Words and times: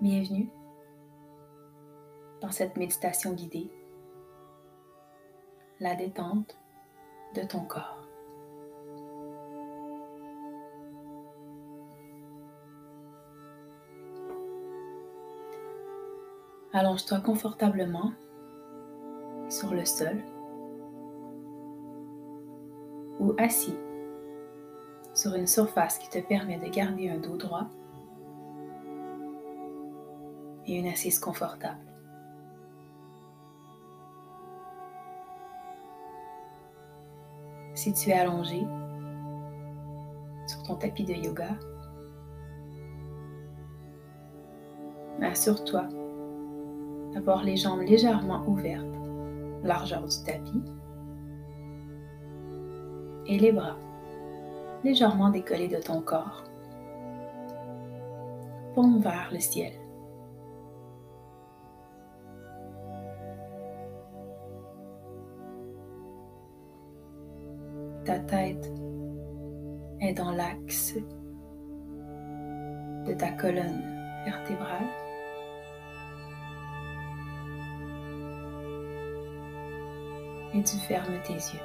Bienvenue 0.00 0.50
dans 2.42 2.50
cette 2.50 2.76
méditation 2.76 3.32
guidée, 3.32 3.70
la 5.78 5.94
détente 5.94 6.58
de 7.36 7.42
ton 7.42 7.60
corps. 7.60 8.04
Allonge-toi 16.72 17.20
confortablement 17.20 18.12
sur 19.48 19.72
le 19.72 19.84
sol 19.84 20.18
ou 23.20 23.32
assis 23.38 23.76
sur 25.14 25.34
une 25.34 25.46
surface 25.46 25.98
qui 25.98 26.08
te 26.10 26.18
permet 26.18 26.58
de 26.58 26.68
garder 26.68 27.08
un 27.08 27.18
dos 27.18 27.36
droit 27.36 27.68
une 30.78 30.88
assise 30.88 31.18
confortable. 31.18 31.78
Si 37.74 37.92
tu 37.92 38.10
es 38.10 38.14
allongé 38.14 38.66
sur 40.46 40.62
ton 40.62 40.76
tapis 40.76 41.04
de 41.04 41.14
yoga, 41.14 41.50
assure-toi 45.20 45.88
d'avoir 47.12 47.42
les 47.42 47.56
jambes 47.56 47.82
légèrement 47.82 48.44
ouvertes, 48.46 48.84
largeur 49.62 50.06
du 50.06 50.24
tapis, 50.24 50.62
et 53.26 53.38
les 53.38 53.52
bras 53.52 53.76
légèrement 54.84 55.30
décollés 55.30 55.68
de 55.68 55.80
ton 55.80 56.02
corps. 56.02 56.44
Paume 58.74 59.00
vers 59.00 59.30
le 59.32 59.40
ciel. 59.40 59.72
Ta 68.04 68.18
tête 68.18 68.70
est 70.02 70.12
dans 70.12 70.30
l'axe 70.32 70.94
de 73.06 73.14
ta 73.14 73.30
colonne 73.30 73.82
vertébrale. 74.26 74.84
Et 80.52 80.62
tu 80.62 80.76
fermes 80.86 81.18
tes 81.26 81.32
yeux. 81.32 81.60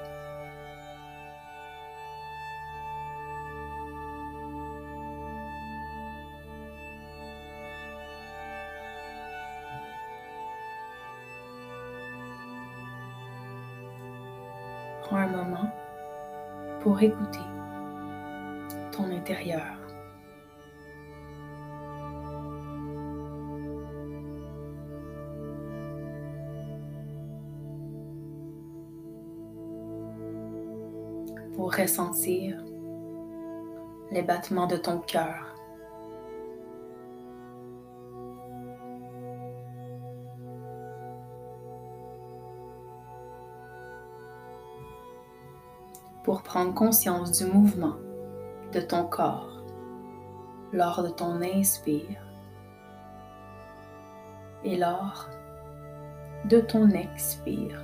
Prends 15.01 15.17
un 15.17 15.27
moment 15.27 15.69
pour 16.81 17.02
écouter 17.02 17.39
ton 18.91 19.11
intérieur. 19.11 19.75
Pour 31.55 31.73
ressentir 31.73 32.63
les 34.11 34.22
battements 34.22 34.67
de 34.67 34.77
ton 34.77 35.00
cœur. 35.00 35.58
Pour 46.29 46.44
prendre 46.44 46.75
conscience 46.75 47.40
du 47.40 47.45
mouvement 47.45 47.95
de 48.72 48.79
ton 48.79 49.07
corps 49.07 49.63
lors 50.72 51.01
de 51.01 51.09
ton 51.09 51.41
inspire 51.41 52.22
et 54.63 54.78
lors 54.78 55.28
de 56.45 56.59
ton 56.59 56.88
expire. 56.91 57.84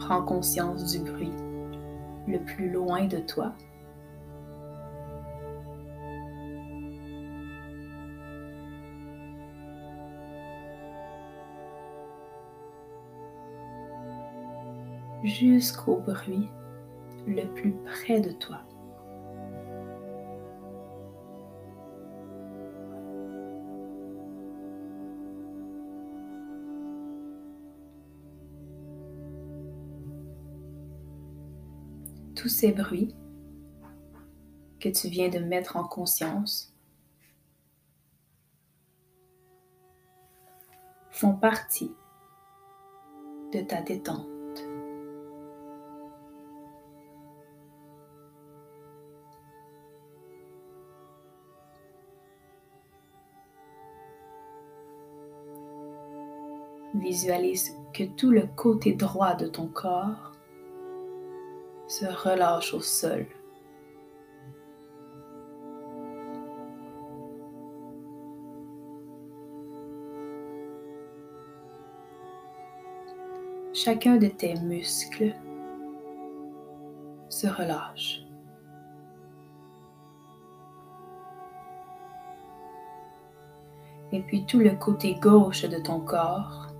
Prends 0.00 0.24
conscience 0.24 0.90
du 0.90 0.98
bruit 1.08 1.30
le 2.26 2.40
plus 2.40 2.68
loin 2.68 3.06
de 3.06 3.18
toi 3.18 3.52
jusqu'au 15.24 15.96
bruit 15.96 16.50
le 17.26 17.46
plus 17.54 17.72
près 17.72 18.20
de 18.20 18.30
toi. 18.32 18.60
Tous 32.34 32.48
ces 32.48 32.72
bruits 32.72 33.14
que 34.78 34.90
tu 34.90 35.08
viens 35.08 35.30
de 35.30 35.38
mettre 35.38 35.78
en 35.78 35.84
conscience 35.84 36.74
font 41.10 41.34
partie 41.34 41.94
de 43.54 43.60
ta 43.62 43.80
détente. 43.80 44.33
Visualise 56.94 57.76
que 57.92 58.04
tout 58.04 58.30
le 58.30 58.46
côté 58.56 58.92
droit 58.92 59.34
de 59.34 59.48
ton 59.48 59.66
corps 59.66 60.32
se 61.88 62.06
relâche 62.06 62.72
au 62.72 62.80
sol. 62.80 63.26
Chacun 73.72 74.16
de 74.16 74.28
tes 74.28 74.54
muscles 74.60 75.34
se 77.28 77.48
relâche. 77.48 78.24
Et 84.12 84.20
puis 84.22 84.46
tout 84.46 84.60
le 84.60 84.76
côté 84.76 85.16
gauche 85.16 85.64
de 85.64 85.78
ton 85.78 85.98
corps 85.98 86.73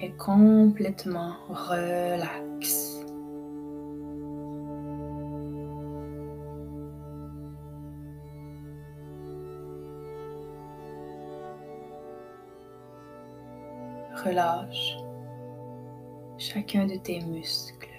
est 0.00 0.16
complètement 0.16 1.34
relax. 1.48 2.96
Relâche 14.24 14.96
chacun 16.40 16.86
de 16.86 16.96
tes 16.96 17.20
muscles. 17.20 17.89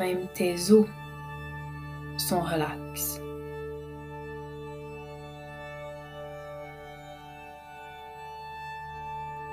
Même 0.00 0.28
tes 0.28 0.72
os 0.72 0.86
sont 2.16 2.40
relax. 2.40 3.20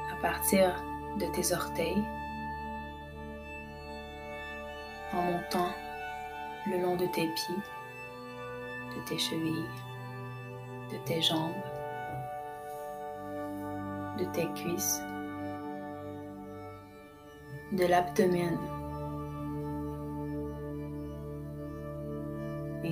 À 0.10 0.22
partir 0.22 0.74
de 1.20 1.26
tes 1.36 1.54
orteils, 1.54 2.02
en 5.12 5.22
montant 5.22 5.74
le 6.68 6.82
long 6.82 6.96
de 6.96 7.08
tes 7.08 7.28
pieds, 7.28 7.64
de 8.96 9.02
tes 9.06 9.18
chevilles, 9.18 9.68
de 10.94 10.98
tes 11.00 11.22
jambes, 11.22 11.52
de 14.18 14.24
tes 14.32 14.48
cuisses, 14.54 15.02
de 17.74 17.86
l'abdomen 17.86 18.77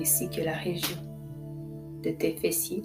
ainsi 0.00 0.28
que 0.28 0.40
la 0.40 0.54
région 0.54 0.96
de 2.02 2.10
tes 2.10 2.36
fessiers. 2.36 2.84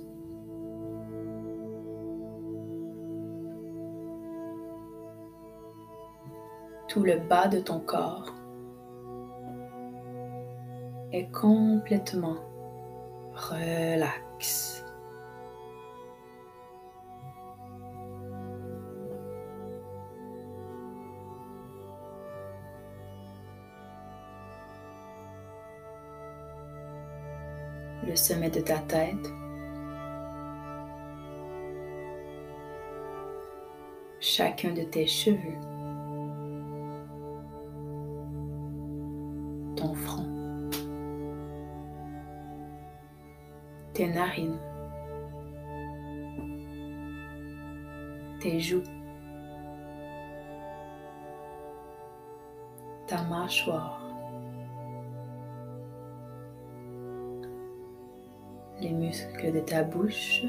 Tout 6.88 7.04
le 7.04 7.18
bas 7.30 7.48
de 7.48 7.60
ton 7.60 7.80
corps 7.80 8.34
est 11.12 11.32
complètement 11.32 12.38
relax. 13.34 14.31
Le 28.12 28.18
sommet 28.18 28.50
de 28.50 28.60
ta 28.60 28.78
tête, 28.80 29.32
chacun 34.20 34.74
de 34.74 34.82
tes 34.82 35.08
cheveux, 35.08 35.58
ton 39.78 39.94
front, 39.94 40.28
tes 43.94 44.10
narines, 44.10 44.60
tes 48.42 48.60
joues, 48.60 48.84
ta 53.08 53.22
mâchoire, 53.22 54.01
les 58.82 58.92
muscles 58.92 59.52
de 59.52 59.60
ta 59.60 59.84
bouche. 59.84 60.44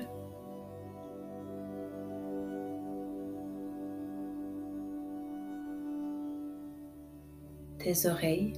tes 7.82 8.06
oreilles 8.06 8.52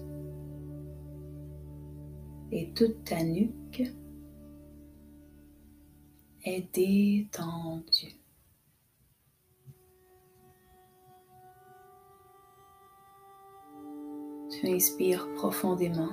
et 2.52 2.70
toute 2.74 3.04
ta 3.04 3.22
nuque 3.22 3.82
est 6.44 6.74
détendue. 6.74 8.20
Tu 14.50 14.68
inspires 14.68 15.26
profondément 15.36 16.12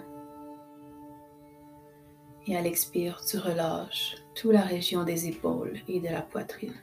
et 2.47 2.57
à 2.57 2.61
l'expire, 2.61 3.21
tu 3.25 3.37
relâches 3.37 4.17
toute 4.35 4.53
la 4.53 4.61
région 4.61 5.03
des 5.03 5.27
épaules 5.27 5.79
et 5.87 5.99
de 5.99 6.07
la 6.07 6.21
poitrine. 6.21 6.73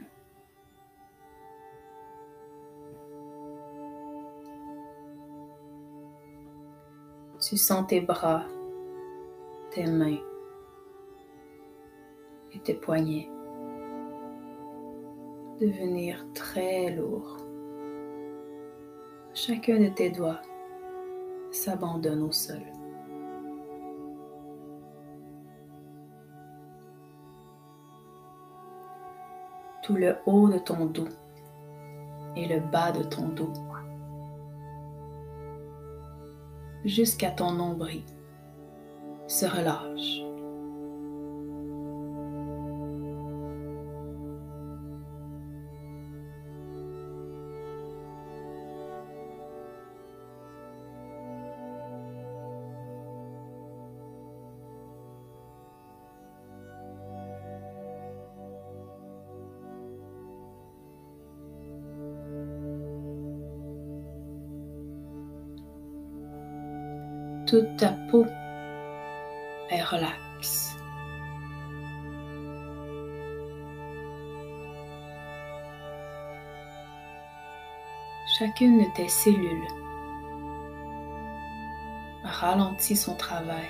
Tu 7.41 7.57
sens 7.57 7.87
tes 7.87 8.01
bras, 8.01 8.45
tes 9.71 9.87
mains 9.87 10.19
et 12.53 12.59
tes 12.61 12.75
poignets 12.75 13.31
devenir 15.61 16.25
très 16.35 16.91
lourds. 16.91 17.37
Chacun 19.35 19.81
de 19.81 19.89
tes 19.89 20.11
doigts 20.11 20.41
s'abandonne 21.51 22.23
au 22.23 22.33
sol. 22.33 22.63
Le 29.97 30.17
haut 30.27 30.49
de 30.49 30.59
ton 30.59 30.87
dos 30.87 31.09
et 32.37 32.47
le 32.47 32.61
bas 32.61 32.93
de 32.93 33.03
ton 33.03 33.29
dos 33.29 33.53
jusqu'à 36.85 37.31
ton 37.31 37.53
nombril 37.53 38.03
se 39.27 39.47
relâche. 39.47 40.28
Toute 67.49 67.79
ta 67.79 67.95
peau 68.11 68.27
est 69.71 69.83
relaxe. 69.83 70.77
Chacune 78.39 78.81
de 78.81 78.95
tes 78.95 79.09
cellules 79.09 79.67
ralentit 82.23 82.97
son 82.97 83.15
travail 83.15 83.67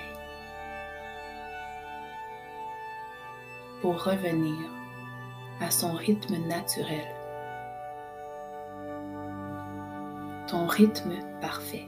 pour 3.81 4.03
revenir 4.03 4.57
à 5.61 5.71
son 5.71 5.93
rythme 5.93 6.35
naturel, 6.47 7.07
ton 10.47 10.67
rythme 10.67 11.13
parfait. 11.39 11.87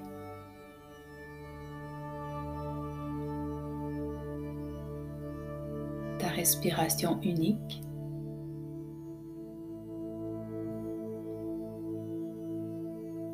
Respiration 6.42 7.20
unique. 7.22 7.84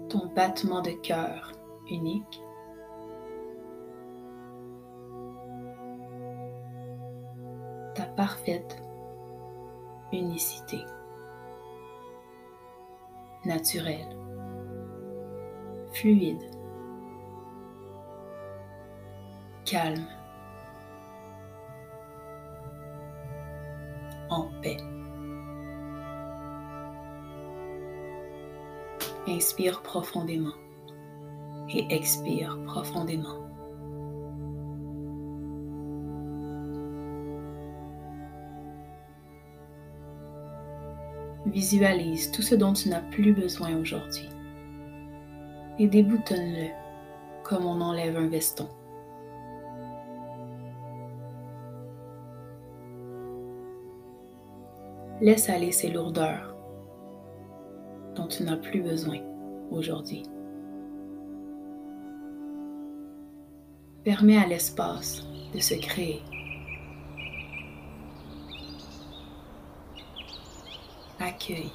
Ton 0.10 0.27
battement 0.36 0.81
de 0.81 0.91
cœur 0.91 1.53
unique. 1.89 2.41
Ta 7.96 8.03
parfaite 8.03 8.77
unicité 10.12 10.84
naturelle, 13.46 14.17
fluide, 15.93 16.43
calme. 19.63 20.05
En 24.29 24.50
paix. 24.62 24.77
Inspire 29.27 29.81
profondément 29.81 30.53
et 31.69 31.86
expire 31.93 32.57
profondément. 32.65 33.43
Visualise 41.46 42.31
tout 42.31 42.41
ce 42.41 42.55
dont 42.55 42.74
tu 42.74 42.89
n'as 42.89 43.01
plus 43.01 43.34
besoin 43.34 43.77
aujourd'hui 43.77 44.29
et 45.79 45.88
déboutonne-le 45.88 46.69
comme 47.43 47.65
on 47.65 47.79
enlève 47.81 48.17
un 48.17 48.27
veston. 48.27 48.67
Laisse 55.27 55.50
aller 55.50 55.74
ces 55.74 55.89
lourdeurs 55.89 56.55
dont 58.15 58.27
tu 58.27 58.43
n'as 58.43 58.55
plus 58.55 58.81
besoin 58.81 59.19
aujourd'hui. 59.69 60.24
Permets 64.05 64.38
à 64.38 64.48
l'espace 64.48 65.25
de 65.53 65.60
se 65.60 65.74
créer. 65.74 66.22
Accueille. 71.19 71.74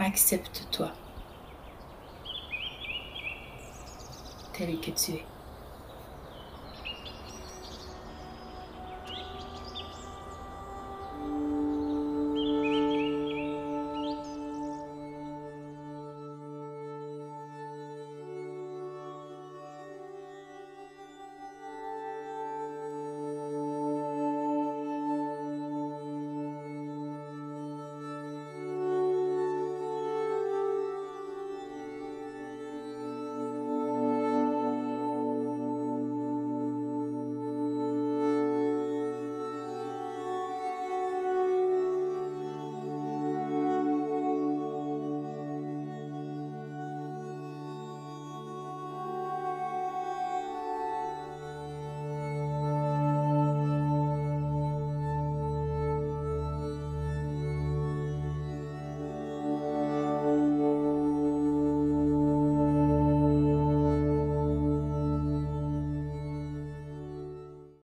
Accepte-toi 0.00 0.92
tel 4.52 4.78
que 4.80 4.90
tu 4.90 5.12
es. 5.12 5.27